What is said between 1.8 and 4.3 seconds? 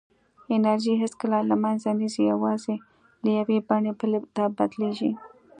نه ځي، یوازې له یوې بڼې بلې